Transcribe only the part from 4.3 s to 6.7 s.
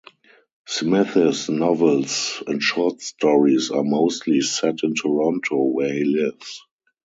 set in Toronto, where he lives.